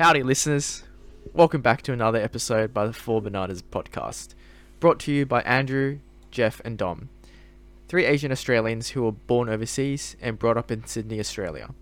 [0.00, 0.82] Howdy, listeners.
[1.34, 4.32] Welcome back to another episode by the Four Bananas podcast,
[4.78, 5.98] brought to you by Andrew,
[6.30, 7.10] Jeff, and Dom,
[7.86, 11.74] three Asian Australians who were born overseas and brought up in Sydney, Australia.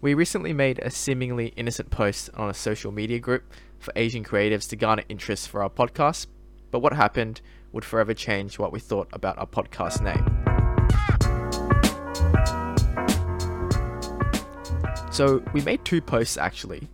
[0.00, 3.44] We recently made a seemingly innocent post on a social media group
[3.78, 6.26] for Asian creatives to garner interest for our podcast,
[6.72, 10.26] but what happened would forever change what we thought about our podcast name.
[15.12, 16.88] So we made two posts actually,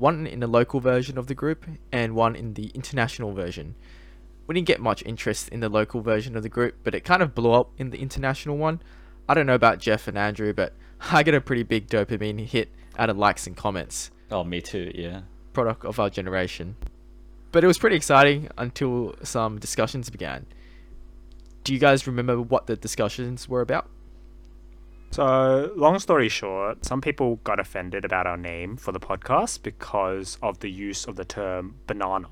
[0.00, 3.76] one in the local version of the group and one in the international version.
[4.46, 7.22] We didn't get much interest in the local version of the group, but it kind
[7.22, 8.82] of blew up in the international one.
[9.28, 10.72] I don't know about Jeff and Andrew, but
[11.12, 14.10] I get a pretty big dopamine hit out of likes and comments.
[14.30, 15.22] Oh, me too, yeah.
[15.52, 16.76] Product of our generation.
[17.52, 20.46] But it was pretty exciting until some discussions began.
[21.62, 23.88] Do you guys remember what the discussions were about?
[25.12, 30.38] So, long story short, some people got offended about our name for the podcast because
[30.40, 32.28] of the use of the term banana.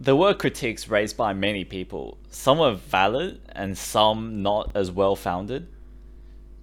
[0.00, 2.18] There were critiques raised by many people.
[2.30, 5.66] Some were valid and some not as well founded.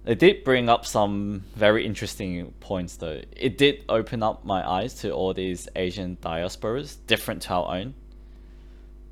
[0.06, 3.20] It did bring up some very interesting points though.
[3.36, 7.94] It did open up my eyes to all these Asian diasporas, different to our own.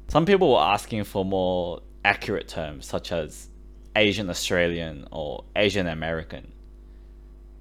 [0.09, 3.48] Some people were asking for more accurate terms, such as
[3.97, 6.53] Asian Australian or Asian American.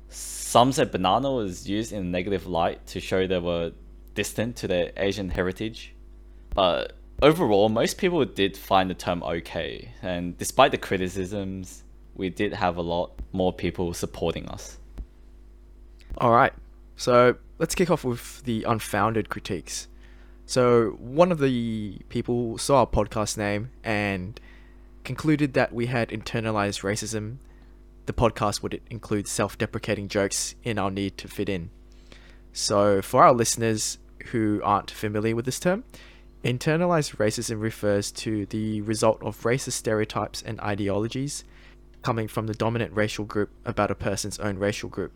[0.09, 3.71] Some said banana was used in a negative light to show they were
[4.13, 5.95] distant to their Asian heritage.
[6.53, 11.83] But overall, most people did find the term okay, and despite the criticisms,
[12.15, 14.77] we did have a lot more people supporting us.
[16.19, 16.53] All right,
[16.95, 19.87] so let's kick off with the unfounded critiques.
[20.45, 24.39] So, one of the people saw our podcast name and
[25.03, 27.37] concluded that we had internalized racism,
[28.05, 31.69] the podcast would include self deprecating jokes in our need to fit in.
[32.51, 35.83] So, for our listeners who aren't familiar with this term,
[36.43, 41.43] internalized racism refers to the result of racist stereotypes and ideologies
[42.03, 45.13] coming from the dominant racial group about a person's own racial group,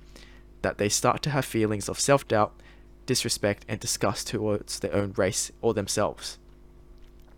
[0.61, 2.53] that they start to have feelings of self doubt,
[3.05, 6.37] disrespect, and disgust towards their own race or themselves.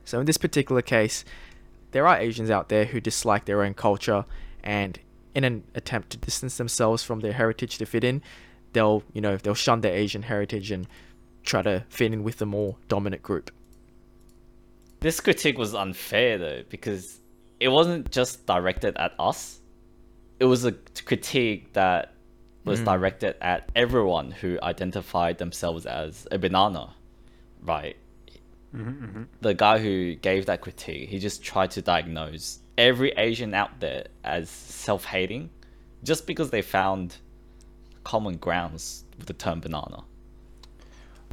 [0.05, 1.25] So, in this particular case,
[1.91, 4.25] there are Asians out there who dislike their own culture
[4.63, 4.99] and
[5.35, 8.21] in an attempt to distance themselves from their heritage to fit in,
[8.73, 10.87] they'll, you know, they'll shun their Asian heritage and
[11.43, 13.51] try to fit in with the more dominant group.
[14.99, 17.21] This critique was unfair though, because
[17.59, 19.59] it wasn't just directed at us.
[20.39, 20.73] It was a
[21.05, 22.13] critique that
[22.65, 22.85] was mm.
[22.85, 26.93] directed at everyone who identified themselves as a banana,
[27.61, 27.97] right?
[28.75, 29.23] Mm-hmm, mm-hmm.
[29.41, 34.07] The guy who gave that critique, he just tried to diagnose every Asian out there
[34.23, 35.49] as self-hating,
[36.03, 37.17] just because they found
[38.03, 40.03] common grounds with the term banana.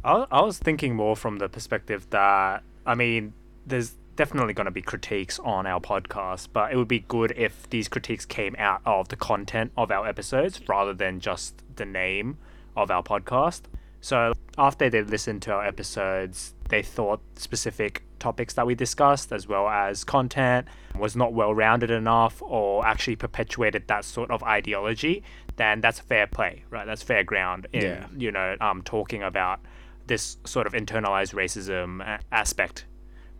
[0.03, 3.33] I, I was thinking more from the perspective that I mean,
[3.65, 7.69] there's definitely going to be critiques on our podcast, but it would be good if
[7.69, 12.37] these critiques came out of the content of our episodes rather than just the name
[12.75, 13.63] of our podcast.
[13.99, 19.47] So after they listened to our episodes, they thought specific topics that we discussed, as
[19.47, 25.23] well as content, was not well rounded enough or actually perpetuated that sort of ideology,
[25.57, 26.85] then that's fair play, right?
[26.85, 28.07] That's fair ground in, yeah.
[28.15, 29.59] you know, um, talking about
[30.07, 32.85] this sort of internalized racism aspect.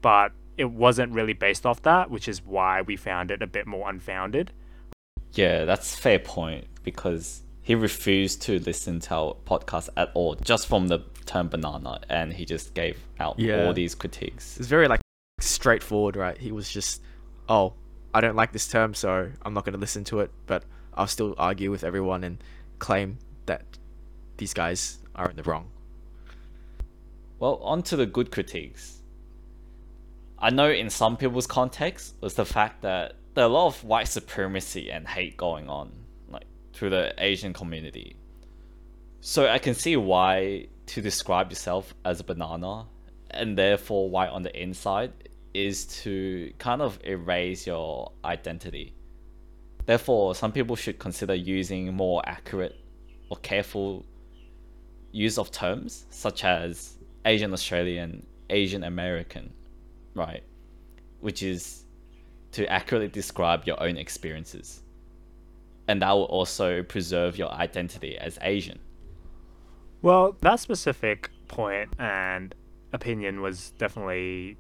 [0.02, 3.66] But it wasn't really based off that, which is why we found it a bit
[3.66, 4.52] more unfounded.
[5.34, 10.68] Yeah, that's fair point because he refused to listen to our podcast at all, just
[10.68, 13.66] from the term banana, and he just gave out yeah.
[13.66, 14.56] all these critiques.
[14.58, 15.02] It's very like
[15.42, 16.38] straightforward, right?
[16.38, 17.02] He was just,
[17.50, 17.74] oh,
[18.14, 20.64] I don't like this term, so I'm not going to listen to it, but
[20.94, 22.42] I'll still argue with everyone and
[22.80, 23.18] claim
[23.48, 23.66] that
[24.38, 25.70] these guys are in the wrong.
[27.38, 29.02] Well, on to the good critiques.
[30.40, 33.84] I know in some people's context was the fact that there are a lot of
[33.84, 36.07] white supremacy and hate going on
[36.78, 38.16] to the Asian community.
[39.20, 42.86] So I can see why to describe yourself as a banana
[43.32, 45.12] and therefore white on the inside
[45.56, 48.94] is to kind of erase your identity.
[49.88, 52.76] Therefore, some people should consider using more accurate
[53.30, 54.06] or careful
[55.12, 59.52] use of terms such as Asian Australian, Asian American,
[60.14, 60.44] right?
[61.22, 61.86] Which is
[62.52, 64.84] to accurately describe your own experiences
[65.88, 68.80] and that will also preserve your identity as Asian.
[70.02, 72.54] Well, that specific point and
[72.94, 74.58] opinion was definitely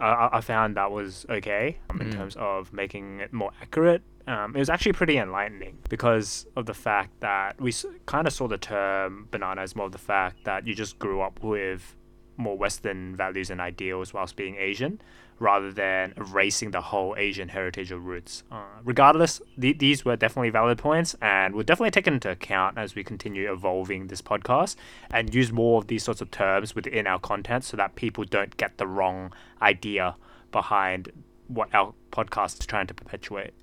[0.00, 2.12] I, I found that was okay um, in mm.
[2.14, 6.74] terms of making it more accurate um, it was actually pretty enlightening because of the
[6.74, 10.44] fact that we s- kind of saw the term banana as more of the fact
[10.44, 11.96] that you just grew up with
[12.36, 15.00] more Western values and ideals whilst being Asian,
[15.40, 18.44] rather than erasing the whole Asian heritage or roots.
[18.52, 22.94] Uh, regardless, th- these were definitely valid points and we'll definitely take into account as
[22.94, 24.76] we continue evolving this podcast
[25.10, 28.56] and use more of these sorts of terms within our content so that people don't
[28.58, 29.32] get the wrong
[29.62, 30.14] idea
[30.52, 31.10] behind
[31.48, 33.54] what our podcast is trying to perpetuate.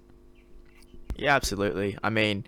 [1.16, 1.96] Yeah, absolutely.
[2.04, 2.46] I mean,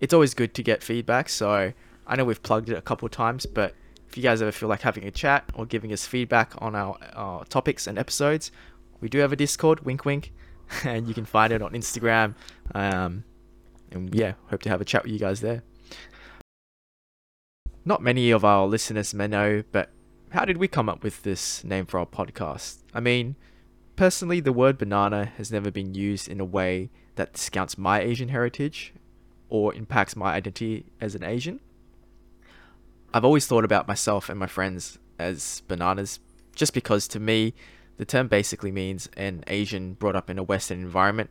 [0.00, 1.28] it's always good to get feedback.
[1.28, 1.72] So
[2.06, 3.74] I know we've plugged it a couple times, but
[4.12, 7.44] if you guys ever feel like having a chat or giving us feedback on our,
[7.46, 8.52] topics and episodes,
[9.00, 10.34] we do have a Discord, wink wink,
[10.84, 12.34] and you can find it on Instagram.
[12.74, 13.24] Um,
[13.90, 15.62] and yeah, hope to have a chat with you guys there.
[17.86, 19.88] Not many of our listeners may know, but
[20.28, 22.82] how did we come up with this name for our podcast?
[22.92, 23.36] I mean,
[23.96, 28.28] personally, the word banana has never been used in a way that discounts my Asian
[28.28, 28.92] heritage
[29.48, 31.60] or impacts my identity as an Asian.
[33.14, 36.18] I've always thought about myself and my friends as bananas
[36.54, 37.54] just because to me,
[37.96, 41.30] the term basically means an Asian brought up in a Western environment,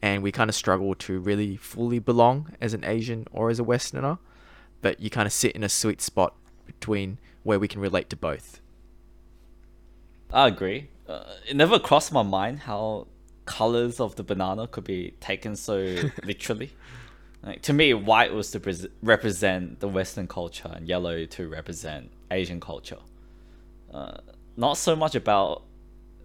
[0.00, 3.64] and we kind of struggle to really fully belong as an Asian or as a
[3.64, 4.18] Westerner,
[4.80, 6.34] but you kind of sit in a sweet spot
[6.66, 8.60] between where we can relate to both.
[10.32, 10.88] I agree.
[11.08, 13.06] Uh, it never crossed my mind how
[13.44, 15.76] colors of the banana could be taken so
[16.24, 16.70] literally.
[17.42, 22.10] Like, to me, white was to pres represent the Western culture and yellow to represent
[22.30, 22.98] Asian culture.
[23.92, 24.18] Uh,
[24.56, 25.62] not so much about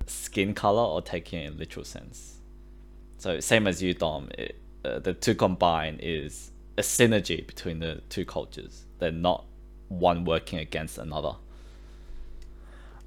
[0.08, 2.40] skin color or taking it in literal sense.
[3.18, 4.30] So same as you, Dom.
[4.38, 8.86] It, uh, the two combined is a synergy between the two cultures.
[9.00, 9.46] They're not
[9.88, 11.36] one working against another.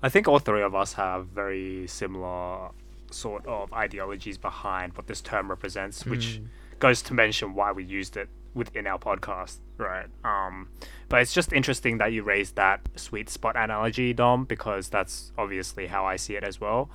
[0.03, 2.71] I think all three of us have very similar
[3.11, 6.41] sort of ideologies behind what this term represents, which
[6.79, 10.07] goes to mention why we used it within our podcast, right?
[10.25, 10.69] Um,
[11.09, 15.87] but it's just interesting that you raised that sweet spot analogy, Dom, because that's obviously
[15.87, 16.91] how I see it as well.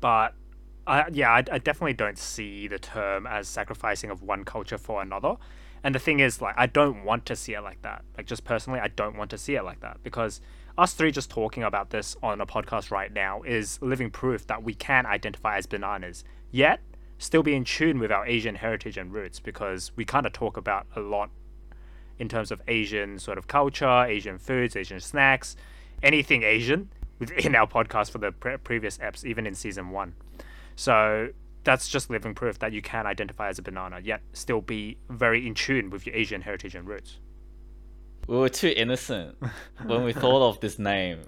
[0.00, 0.34] But
[0.86, 5.02] I, yeah, I, I definitely don't see the term as sacrificing of one culture for
[5.02, 5.36] another.
[5.84, 8.04] And the thing is, like, I don't want to see it like that.
[8.16, 10.40] Like, just personally, I don't want to see it like that because
[10.78, 14.62] us three just talking about this on a podcast right now is living proof that
[14.62, 16.80] we can identify as bananas, yet
[17.22, 20.56] still be in tune with our Asian heritage and roots because we kind of talk
[20.56, 21.30] about a lot
[22.18, 25.56] in terms of Asian sort of culture, Asian foods, Asian snacks,
[26.02, 26.90] anything Asian
[27.20, 30.14] within our podcast for the pre- previous apps, even in season one.
[30.74, 31.28] So
[31.62, 35.46] that's just living proof that you can identify as a banana, yet still be very
[35.46, 37.18] in tune with your Asian heritage and roots.
[38.26, 39.36] We were too innocent
[39.84, 41.20] when we thought of this name.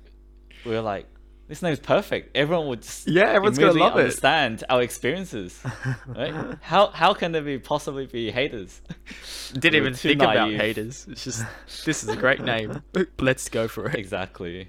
[0.64, 1.06] We were like,
[1.48, 2.36] this name's perfect.
[2.36, 4.02] Everyone would just Yeah, everyone's gonna immediately love it.
[4.02, 5.62] understand our experiences.
[6.06, 6.56] Right?
[6.62, 8.80] How how can there be possibly be haters?
[9.52, 11.06] Didn't even too think about haters.
[11.10, 11.44] It's just
[11.84, 12.82] this is a great name.
[13.18, 13.94] Let's go for it.
[13.96, 14.68] Exactly.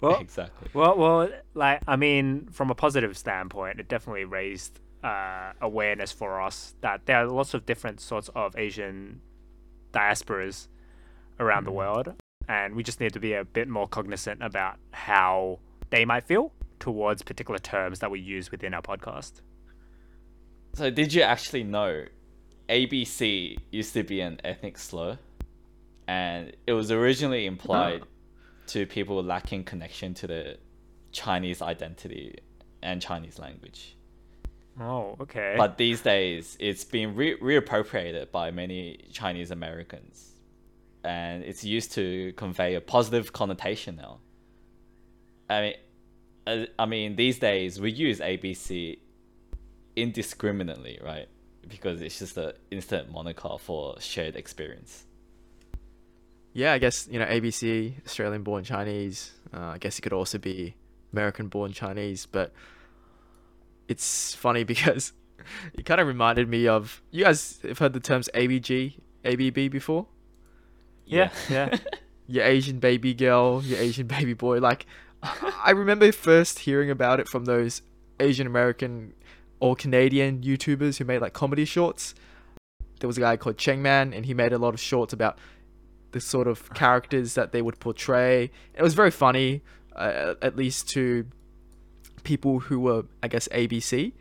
[0.00, 0.68] Well, exactly.
[0.72, 6.40] Well, well, like I mean, from a positive standpoint, it definitely raised uh, awareness for
[6.40, 9.20] us that there are lots of different sorts of Asian
[9.92, 10.68] diasporas
[11.38, 12.14] around the world,
[12.48, 15.58] and we just need to be a bit more cognizant about how
[15.90, 19.42] they might feel towards particular terms that we use within our podcast.
[20.74, 22.04] So did you actually know
[22.68, 25.18] ABC used to be an ethnic slur?
[26.06, 28.02] And it was originally implied
[28.68, 30.58] to people lacking connection to the
[31.12, 32.38] Chinese identity
[32.82, 33.96] and Chinese language.
[34.80, 35.54] Oh, okay.
[35.56, 40.30] But these days, it's been re- reappropriated by many Chinese Americans,
[41.04, 44.20] and it's used to convey a positive connotation now.
[45.50, 45.74] I mean,
[46.46, 48.98] uh, I mean, these days we use ABC
[49.96, 51.28] indiscriminately, right?
[51.68, 55.06] Because it's just an instant moniker for shared experience.
[56.52, 59.32] Yeah, I guess you know ABC, Australian-born Chinese.
[59.52, 60.74] Uh, I guess it could also be
[61.12, 62.52] American-born Chinese, but
[63.88, 65.12] it's funny because
[65.74, 70.06] it kind of reminded me of you guys have heard the terms ABG, ABB before.
[71.06, 71.76] yeah, yeah.
[72.26, 74.60] Your Asian baby girl, your Asian baby boy.
[74.60, 74.86] Like,
[75.64, 77.82] I remember first hearing about it from those
[78.18, 79.14] Asian American
[79.60, 82.14] or Canadian YouTubers who made like comedy shorts.
[83.00, 85.38] There was a guy called Cheng Man, and he made a lot of shorts about
[86.12, 88.50] the sort of characters that they would portray.
[88.74, 89.62] It was very funny,
[89.94, 91.26] uh, at least to
[92.24, 94.12] people who were, I guess, ABC.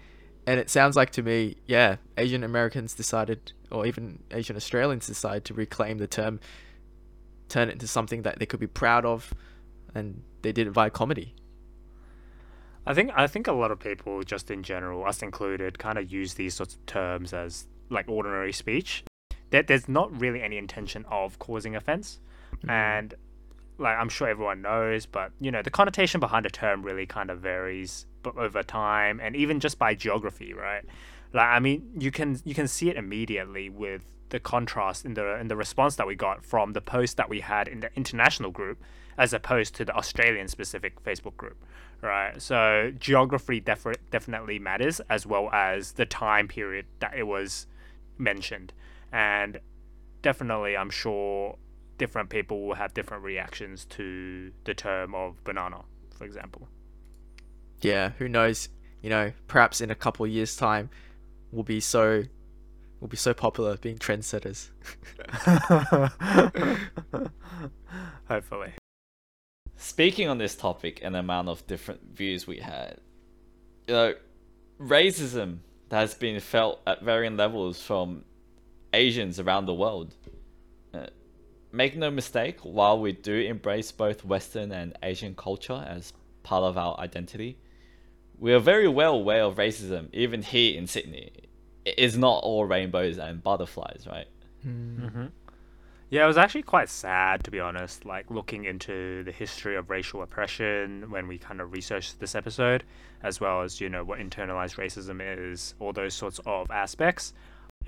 [0.47, 5.45] And it sounds like to me, yeah, Asian Americans decided, or even Asian Australians decided
[5.45, 6.39] to reclaim the term,
[7.49, 9.33] turn it into something that they could be proud of,
[9.93, 11.35] and they did it via comedy.
[12.85, 16.11] I think I think a lot of people, just in general, us included, kind of
[16.11, 19.03] use these sorts of terms as like ordinary speech.
[19.51, 22.19] That there's not really any intention of causing offense,
[22.63, 22.69] Mm.
[22.71, 23.13] and
[23.77, 27.29] like I'm sure everyone knows, but you know the connotation behind a term really kind
[27.29, 30.83] of varies, but over time and even just by geography, right?
[31.33, 35.39] Like I mean, you can you can see it immediately with the contrast in the
[35.39, 38.51] in the response that we got from the post that we had in the international
[38.51, 38.81] group
[39.17, 41.57] as opposed to the Australian specific Facebook group,
[42.01, 42.41] right?
[42.41, 47.67] So geography def- definitely matters as well as the time period that it was
[48.17, 48.71] mentioned,
[49.11, 49.59] and
[50.21, 51.57] definitely I'm sure
[51.97, 55.81] different people will have different reactions to the term of banana,
[56.17, 56.69] for example.
[57.81, 58.69] Yeah, who knows?
[59.01, 60.89] You know, perhaps in a couple years' time,
[61.51, 62.23] we'll be so
[62.99, 64.69] we'll be so popular being trendsetters.
[68.27, 68.73] Hopefully.
[69.75, 72.99] Speaking on this topic and the amount of different views we had,
[73.87, 74.13] you know,
[74.79, 75.59] racism
[75.91, 78.23] has been felt at varying levels from
[78.93, 80.13] Asians around the world.
[80.93, 81.07] Uh,
[81.71, 86.13] make no mistake, while we do embrace both Western and Asian culture as
[86.43, 87.57] part of our identity,
[88.37, 91.31] we are very well aware of racism, even here in Sydney.
[91.89, 94.27] It is not all rainbows and butterflies, right?
[94.65, 95.25] Mm-hmm.
[96.11, 98.05] Yeah, it was actually quite sad to be honest.
[98.05, 102.83] Like looking into the history of racial oppression when we kind of researched this episode,
[103.23, 107.33] as well as you know what internalized racism is, all those sorts of aspects,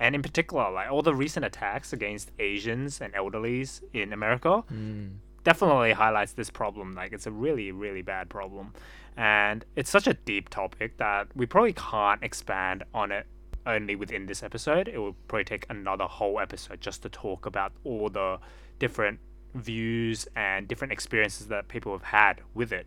[0.00, 5.16] and in particular, like all the recent attacks against Asians and elderlies in America, Mm.
[5.44, 6.94] definitely highlights this problem.
[6.94, 8.72] Like it's a really, really bad problem,
[9.16, 13.26] and it's such a deep topic that we probably can't expand on it
[13.66, 14.88] only within this episode.
[14.88, 18.38] It will probably take another whole episode just to talk about all the
[18.78, 19.20] different
[19.54, 22.86] views and different experiences that people have had with it.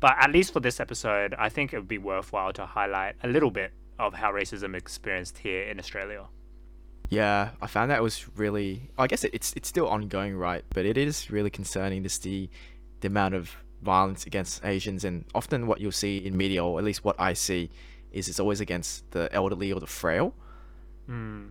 [0.00, 3.28] But at least for this episode, I think it would be worthwhile to highlight a
[3.28, 6.26] little bit of how racism is experienced here in Australia.
[7.08, 8.90] Yeah, I found that was really.
[8.98, 10.64] I guess it's it's still ongoing, right?
[10.70, 12.50] But it is really concerning to see
[13.00, 16.84] the amount of violence against Asians, and often what you'll see in media, or at
[16.84, 17.70] least what I see,
[18.16, 20.34] is it's always against the elderly or the frail.
[21.08, 21.50] Mm.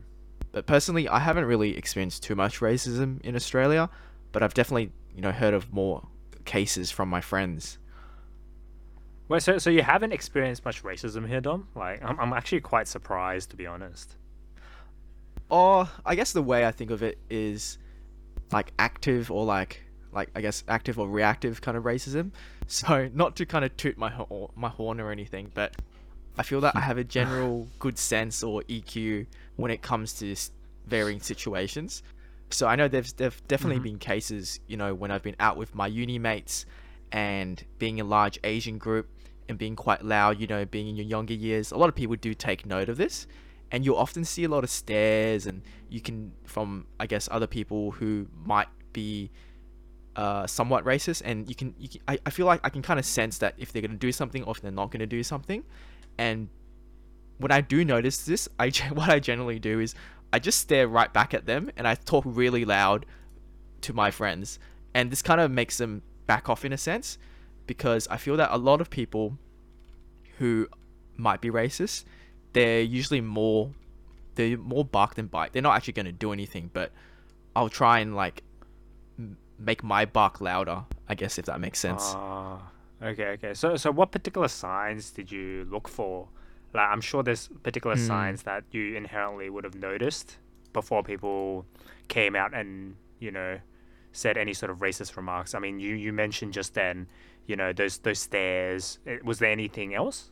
[0.52, 3.90] But personally, I haven't really experienced too much racism in Australia,
[4.32, 6.08] but I've definitely you know heard of more
[6.46, 7.78] cases from my friends.
[9.28, 11.68] Well, so so you haven't experienced much racism here, Dom?
[11.76, 14.16] Like, I'm I'm actually quite surprised to be honest.
[15.50, 17.78] Or I guess the way I think of it is
[18.52, 22.32] like active or like like I guess active or reactive kind of racism.
[22.68, 25.76] So not to kind of toot my ho- my horn or anything, but
[26.38, 29.26] I feel that I have a general good sense or EQ
[29.56, 30.36] when it comes to
[30.88, 32.04] varying situations.
[32.50, 33.84] So I know there's there've definitely Mhm.
[33.84, 36.66] been cases, you know, when I've been out with my uni mates
[37.12, 39.08] and being a large Asian group
[39.50, 41.72] and being quite loud, you know, being in your younger years.
[41.72, 43.28] A lot of people do take note of this
[43.72, 47.48] and you'll often see a lot of stares and you can from i guess other
[47.48, 49.32] people who might be
[50.16, 53.00] uh, somewhat racist and you can, you can I, I feel like i can kind
[53.00, 55.08] of sense that if they're going to do something or if they're not going to
[55.08, 55.64] do something
[56.18, 56.50] and
[57.38, 59.96] when i do notice this i what i generally do is
[60.34, 63.06] i just stare right back at them and i talk really loud
[63.82, 64.60] to my friends
[64.94, 67.18] and this kind of makes them back off in a sense
[67.68, 69.38] because i feel that a lot of people
[70.40, 70.68] who
[71.18, 72.06] might be racist
[72.54, 73.70] they're usually more
[74.36, 75.54] they're more bark than bite.
[75.54, 76.92] They're not actually going to do anything, but
[77.56, 78.44] I'll try and like
[79.58, 80.84] make my bark louder.
[81.08, 82.04] I guess if that makes sense.
[82.16, 83.54] Ah, okay, okay.
[83.54, 86.28] So, so what particular signs did you look for?
[86.74, 88.02] Like, I'm sure there's particular Hmm.
[88.08, 90.38] signs that you inherently would have noticed
[90.74, 91.66] before people
[92.10, 93.60] came out and you know
[94.12, 95.54] said any sort of racist remarks.
[95.56, 97.08] I mean, you you mentioned just then,
[97.46, 99.00] you know, those those stares.
[99.24, 100.32] Was there anything else?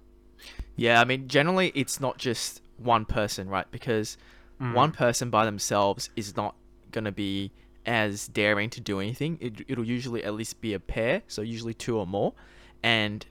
[0.75, 3.69] yeah, I mean generally it's not just one person, right?
[3.71, 4.17] Because
[4.59, 6.55] one person by themselves is not
[6.91, 7.51] going to be
[7.85, 9.37] as daring to do anything.
[9.41, 12.33] It, it'll usually at least be a pair, so usually two or more.
[12.81, 13.25] And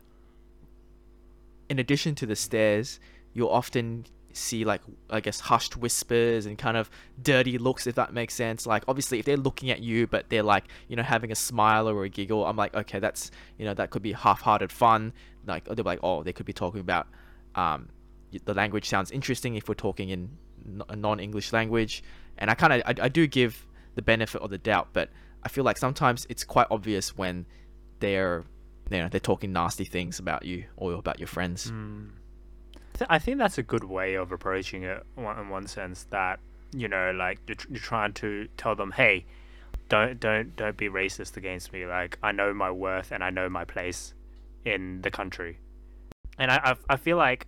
[1.69, 3.01] in addition to the stares,
[3.33, 4.81] you'll often see like
[5.11, 6.91] I guess hushed whispers and kind of
[7.23, 8.67] dirty looks if that makes sense.
[8.67, 11.89] Like obviously if they're looking at you but they're like, you know, having a smile
[11.89, 15.13] or a giggle, I'm like, okay, that's you know, that could be half hearted fun.
[15.47, 17.07] Like they're like, oh, they could be talking about
[17.55, 17.89] um
[18.45, 20.31] the language sounds interesting if we're talking in
[20.89, 22.03] a non-English language.
[22.39, 25.11] And I kind of I, I do give the benefit of the doubt, but
[25.43, 27.47] I feel like sometimes it's quite obvious when
[28.01, 28.45] they're
[28.91, 31.71] you know they're talking nasty things about you or about your friends.
[31.71, 32.11] Mm.
[33.09, 36.41] I think that's a good way of approaching it in one sense that
[36.73, 39.25] you know like you're, you're trying to tell them hey
[39.89, 43.49] don't don't don't be racist against me like I know my worth and I know
[43.49, 44.15] my place
[44.65, 45.59] in the country
[46.39, 47.47] and I I, I feel like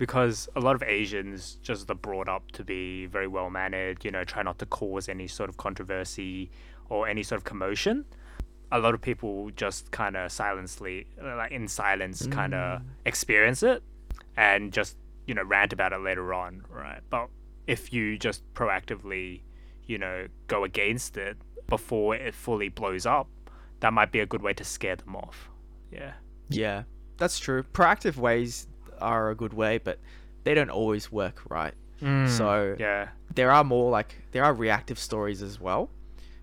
[0.00, 4.10] because a lot of Asians just are brought up to be very well mannered, you
[4.10, 6.50] know, try not to cause any sort of controversy
[6.88, 8.06] or any sort of commotion.
[8.72, 12.84] A lot of people just kind of silently, like in silence, kind of mm.
[13.04, 13.82] experience it
[14.38, 17.00] and just, you know, rant about it later on, right?
[17.10, 17.28] But
[17.66, 19.42] if you just proactively,
[19.84, 21.36] you know, go against it
[21.68, 23.28] before it fully blows up,
[23.80, 25.50] that might be a good way to scare them off.
[25.92, 26.12] Yeah.
[26.48, 26.84] Yeah,
[27.18, 27.64] that's true.
[27.74, 28.66] Proactive ways
[29.00, 29.98] are a good way, but
[30.44, 31.74] they don't always work right.
[32.26, 33.08] So Yeah.
[33.34, 35.90] there are more like there are reactive stories as well.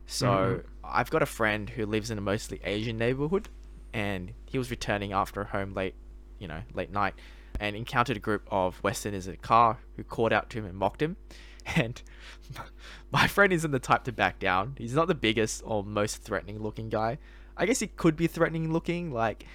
[0.05, 0.63] So Mhm.
[0.83, 3.49] I've got a friend who lives in a mostly Asian neighborhood,
[3.93, 5.95] and he was returning after home late,
[6.37, 7.15] you know, late night,
[7.59, 10.77] and encountered a group of Westerners in a car who called out to him and
[10.77, 11.17] mocked him.
[11.75, 12.01] And
[13.11, 14.75] my friend isn't the type to back down.
[14.77, 17.17] He's not the biggest or most threatening looking guy.
[17.57, 19.45] I guess he could be threatening looking, like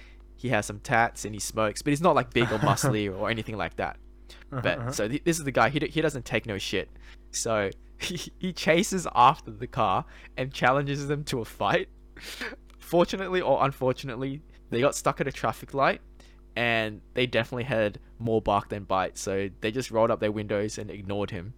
[0.43, 3.29] he has some tats and he smokes, but he's not like big or muscly or
[3.29, 3.95] anything like that.
[4.51, 4.91] Uh-huh, but uh-huh.
[4.91, 5.69] so th- this is the guy.
[5.69, 6.89] He d- he doesn't take no shit.
[7.31, 10.03] So he, he chases after the car
[10.35, 11.87] and challenges them to a fight.
[12.77, 16.01] Fortunately or unfortunately, they got stuck at a traffic light,
[16.57, 19.17] and they definitely had more bark than bite.
[19.17, 21.53] So they just rolled up their windows and ignored him.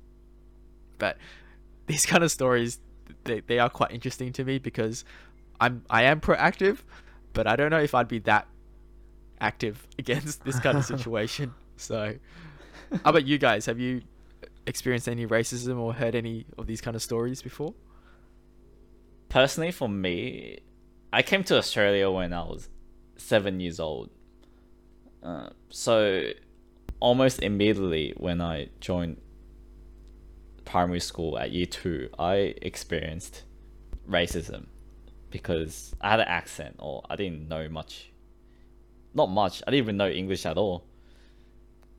[0.99, 1.17] But
[1.87, 2.79] these kind of stories,
[3.23, 5.05] they, they are quite interesting to me because
[5.59, 6.83] I'm I am proactive,
[7.33, 8.47] but I don't know if I'd be that
[9.45, 11.53] active against this kind of situation.
[11.77, 12.15] So,
[13.03, 13.65] how about you guys?
[13.67, 14.01] Have you
[14.67, 17.73] experienced any racism or heard any of these kind of stories before?
[19.29, 20.59] Personally, for me,
[21.13, 22.69] I came to Australia when I was
[23.17, 24.09] seven years old.
[25.23, 26.29] Uh, so,
[26.99, 29.17] almost immediately when I joined
[30.63, 33.43] primary school at year two, I experienced
[34.09, 34.67] racism
[35.29, 38.11] because I had an accent or I didn't know much.
[39.15, 39.63] Not much.
[39.65, 40.85] I didn't even know English at all.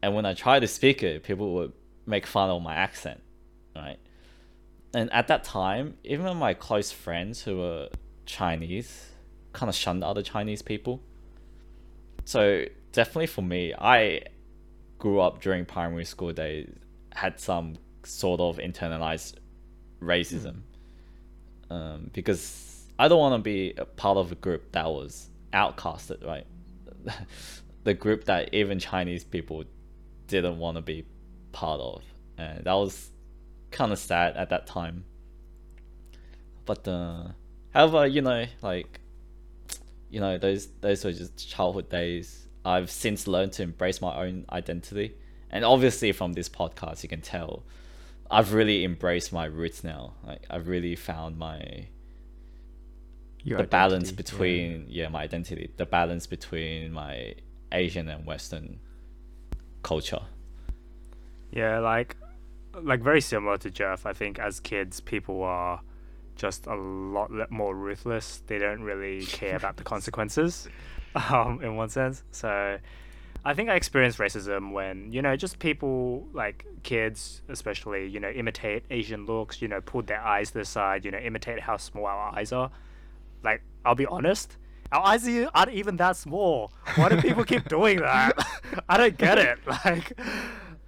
[0.02, 1.72] And when I tried to speak it, people would
[2.04, 3.20] make fun of my accent,
[3.74, 3.98] right?
[4.94, 7.88] And at that time, even my close friends who were
[8.26, 9.06] Chinese
[9.52, 11.02] kind of shunned other Chinese people.
[12.24, 14.22] So definitely for me, I
[14.98, 16.70] grew up during primary school days,
[17.12, 19.36] had some sort of internalized
[20.00, 20.60] racism.
[21.70, 26.24] Um, because I don't want to be a part of a group that was outcasted,
[26.24, 26.46] right?
[27.84, 29.64] the group that even Chinese people
[30.26, 31.04] didn't want to be
[31.52, 32.02] part of.
[32.38, 33.10] And that was
[33.70, 35.04] kind of sad at that time.
[36.64, 37.28] But uh,
[37.72, 39.00] however, you know, like
[40.10, 42.48] you know, those those were just childhood days.
[42.64, 45.14] I've since learned to embrace my own identity,
[45.50, 47.62] and obviously from this podcast, you can tell
[48.30, 50.14] I've really embraced my roots now.
[50.24, 51.86] Like I've really found my
[53.46, 54.16] Your the balance identity, yeah.
[54.16, 55.08] between yeah.
[55.08, 57.36] my identity, the balance between my
[57.70, 58.80] Asian and Western
[59.84, 60.22] culture.
[61.52, 62.16] Yeah, like
[62.74, 64.04] like very similar to Jeff.
[64.04, 65.80] I think as kids, people are
[66.34, 68.42] just a lot more ruthless.
[68.48, 70.68] They don't really care about the consequences,
[71.14, 72.24] um, in one sense.
[72.32, 72.78] So,
[73.44, 78.30] I think I experienced racism when you know just people like kids, especially you know
[78.30, 79.62] imitate Asian looks.
[79.62, 81.04] You know, pull their eyes to the side.
[81.04, 82.72] You know, imitate how small our eyes are.
[83.46, 84.56] Like, I'll be honest.
[84.92, 86.72] Our eyes are- aren't even that small.
[86.96, 88.32] Why do people keep doing that?
[88.88, 89.58] I don't get it.
[89.84, 90.12] Like,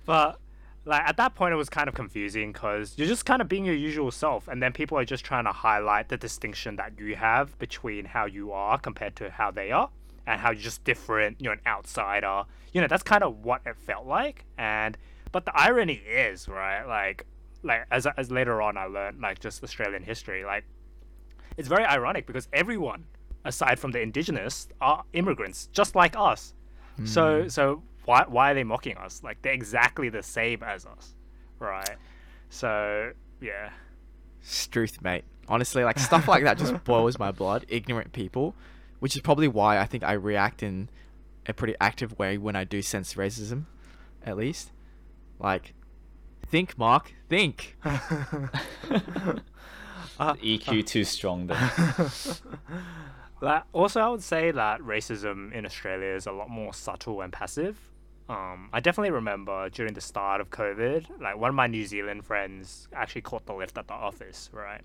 [0.05, 0.40] but
[0.85, 3.64] like at that point it was kind of confusing because you're just kind of being
[3.64, 7.14] your usual self and then people are just trying to highlight the distinction that you
[7.14, 9.90] have between how you are compared to how they are
[10.27, 12.42] and how you're just different you're an outsider
[12.73, 14.97] you know that's kind of what it felt like and
[15.31, 17.27] but the irony is right like
[17.62, 20.64] like as, as later on i learned like just australian history like
[21.59, 23.05] it's very ironic because everyone
[23.44, 26.55] aside from the indigenous are immigrants just like us
[27.05, 27.49] so hmm.
[27.49, 29.23] so why why are they mocking us?
[29.23, 31.14] Like they're exactly the same as us,
[31.59, 31.97] right?
[32.49, 33.68] So yeah,
[34.40, 35.25] Struth, mate.
[35.47, 37.66] Honestly, like stuff like that just boils my blood.
[37.68, 38.55] Ignorant people,
[39.01, 40.88] which is probably why I think I react in
[41.47, 43.64] a pretty active way when I do sense racism,
[44.25, 44.73] at least.
[45.38, 45.75] Like,
[46.47, 47.77] think, Mark, think.
[50.19, 50.83] Ah, EQ E ah.
[50.85, 51.59] too strong then.
[53.41, 57.33] Like, also, I would say that racism in Australia is a lot more subtle and
[57.33, 57.79] passive.
[58.29, 62.25] Um, I definitely remember during the start of COVID, like one of my New Zealand
[62.25, 64.83] friends actually caught the lift at the office, right?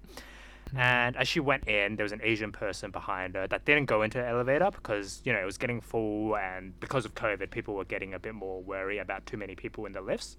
[0.68, 0.78] Mm-hmm.
[0.78, 4.04] And as she went in, there was an Asian person behind her that didn't go
[4.04, 7.74] into the elevator because you know it was getting full, and because of COVID, people
[7.74, 10.38] were getting a bit more wary about too many people in the lifts.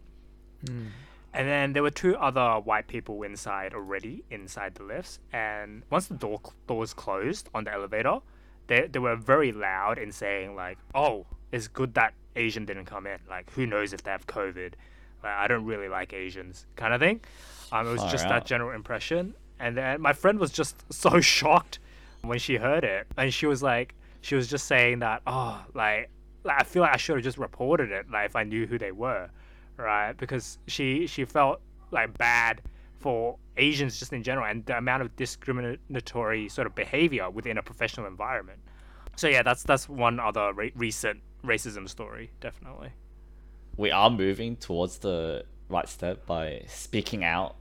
[0.65, 0.87] Mm.
[1.35, 5.19] And then there were two other white people inside already, inside the lifts.
[5.33, 8.21] And once the door doors closed on the elevator,
[8.69, 13.07] they, they were very loud in saying like, "Oh, it's good that Asian didn't come
[13.07, 13.19] in.
[13.29, 14.75] Like, who knows if they have COVID?
[15.23, 17.21] Like, I don't really like Asians, kind of thing.
[17.73, 18.31] Um, it was Far just out.
[18.31, 19.35] that general impression.
[19.59, 21.79] And then my friend was just so shocked
[22.23, 26.11] when she heard it, and she was like, she was just saying that, oh, like,
[26.43, 28.79] like I feel like I should have just reported it, like if I knew who
[28.79, 29.29] they were,
[29.77, 30.13] right?
[30.17, 31.61] Because she she felt
[31.91, 32.63] like bad
[32.99, 37.63] for Asians just in general, and the amount of discriminatory sort of behavior within a
[37.63, 38.61] professional environment.
[39.17, 42.91] So yeah, that's that's one other re- recent racism story, definitely.
[43.77, 47.57] we are moving towards the right step by speaking out,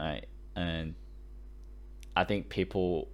[0.00, 0.26] right?
[0.56, 0.94] And
[2.16, 3.08] I think people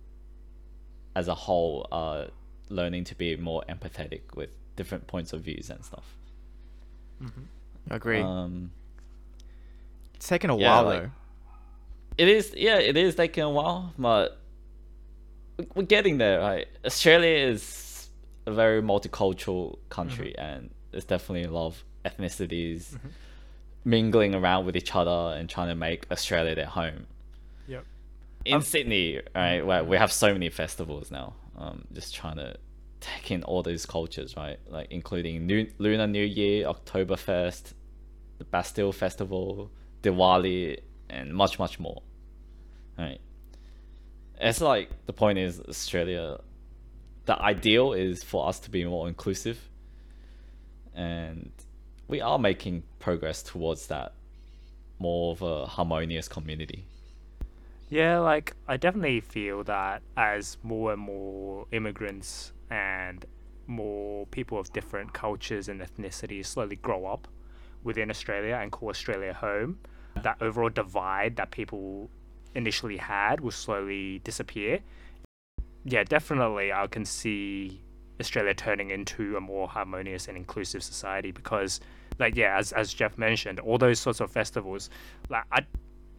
[1.16, 2.28] as a whole are
[2.68, 6.16] learning to be more empathetic with different points of views and stuff.
[7.22, 7.42] Mm-hmm.
[7.90, 8.20] Agree.
[8.20, 8.70] Um,
[10.14, 11.10] it's taken a yeah, while like- though.
[12.18, 14.38] it is, yeah, it is taking a while, but
[15.58, 16.66] we- we're getting there, right?
[16.84, 18.08] Australia is
[18.46, 22.98] a very multicultural country, and there's definitely a lot of ethnicities
[23.84, 27.06] mingling around with each other and trying to make Australia their home.
[27.66, 27.84] Yep.
[28.44, 32.56] in Sydney, right, where we have so many festivals now, um, just trying to
[33.04, 37.74] take in all these cultures, right, like including New- Lunar New Year, Oktoberfest,
[38.38, 39.70] the Bastille Festival,
[40.02, 42.02] Diwali, and much, much more,
[42.98, 43.20] right.
[44.40, 46.40] It's like the point is Australia.
[47.26, 49.58] The ideal is for us to be more inclusive,
[50.94, 51.52] and
[52.08, 54.14] we are making progress towards that
[54.98, 56.84] more of a harmonious community.
[57.90, 63.24] Yeah, like I definitely feel that as more and more immigrants and
[63.66, 67.28] more people of different cultures and ethnicities slowly grow up
[67.84, 69.78] within Australia and call Australia home,
[70.22, 72.10] that overall divide that people
[72.54, 74.80] initially had will slowly disappear.
[75.84, 77.80] Yeah, definitely I can see
[78.20, 81.80] Australia turning into a more harmonious and inclusive society because
[82.18, 84.90] like yeah, as as Jeff mentioned, all those sorts of festivals,
[85.28, 85.60] like I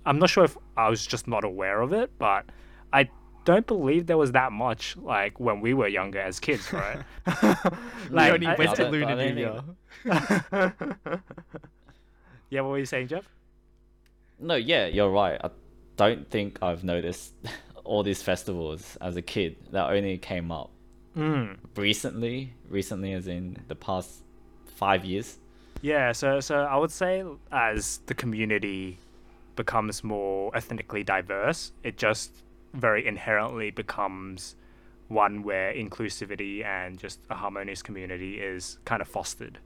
[0.05, 2.45] I'm not sure if I was just not aware of it, but
[2.93, 3.09] I
[3.45, 6.97] don't believe there was that much like when we were younger as kids, right?
[8.11, 9.61] we only I- went I to don't- Lunar New Year.
[12.49, 13.27] yeah, what were you saying, Jeff?
[14.39, 15.39] No, yeah, you're right.
[15.43, 15.49] I
[15.97, 17.33] don't think I've noticed
[17.83, 20.71] all these festivals as a kid that only came up
[21.15, 21.55] Mm.
[21.77, 22.53] recently.
[22.67, 24.21] Recently, as in the past
[24.65, 25.37] five years.
[25.81, 28.97] Yeah, so so I would say as the community
[29.55, 32.31] becomes more ethnically diverse, it just
[32.75, 34.55] very inherently becomes
[35.07, 39.59] one where inclusivity and just a harmonious community is kind of fostered.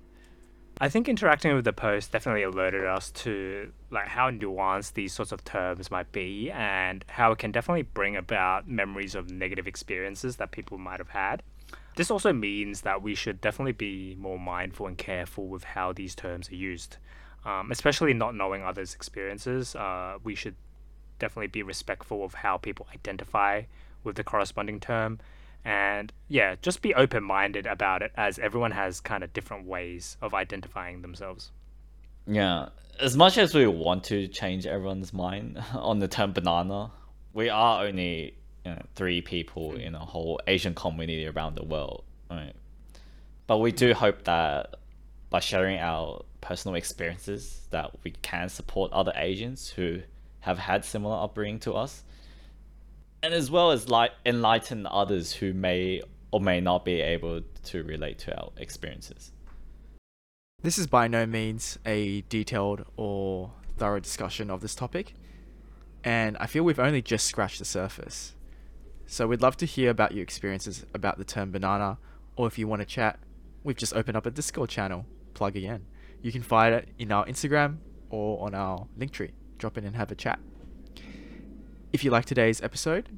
[0.81, 5.33] I think interacting with the post definitely alerted us to like how nuanced these sorts
[5.33, 10.37] of terms might be and how it can definitely bring about memories of negative experiences
[10.37, 11.43] that people might have had.
[11.97, 16.15] This also means that we should definitely be more mindful and careful with how these
[16.15, 16.95] terms are used,
[17.43, 19.75] um, especially not knowing others' experiences.
[19.75, 20.55] Uh, we should
[21.19, 23.63] definitely be respectful of how people identify
[24.03, 25.19] with the corresponding term.
[25.65, 30.17] And yeah, just be open minded about it as everyone has kind of different ways
[30.21, 31.51] of identifying themselves.
[32.25, 36.91] Yeah, as much as we want to change everyone's mind on the term banana,
[37.33, 39.77] we are only you know, three people hmm.
[39.77, 42.53] in a whole Asian community around the world, right?
[43.47, 44.75] But we do hope that
[45.29, 50.01] by sharing our personal experiences, that we can support other Asians who
[50.41, 52.03] have had similar upbringing to us,
[53.21, 57.83] and as well as like enlighten others who may or may not be able to
[57.83, 59.31] relate to our experiences.
[60.61, 65.13] This is by no means a detailed or thorough discussion of this topic,
[66.03, 68.35] and I feel we've only just scratched the surface.
[69.05, 71.97] So we'd love to hear about your experiences about the term banana,
[72.35, 73.19] or if you want to chat,
[73.63, 75.05] we've just opened up a Discord channel.
[75.33, 75.85] Plug again.
[76.21, 77.77] You can find it in our Instagram
[78.09, 79.31] or on our Linktree.
[79.59, 80.39] Drop in and have a chat.
[81.93, 83.09] If you like today's episode,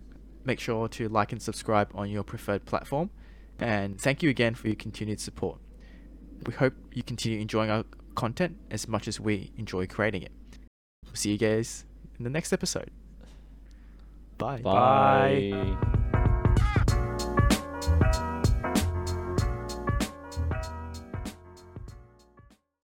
[0.44, 3.10] make sure to like and subscribe on your preferred platform.
[3.60, 5.60] And thank you again for your continued support.
[6.46, 10.32] We hope you continue enjoying our content as much as we enjoy creating it.
[11.06, 11.86] We'll see you guys
[12.18, 12.90] in the next episode.
[14.38, 14.62] Bye.
[14.62, 15.52] Bye.
[15.52, 16.01] Bye.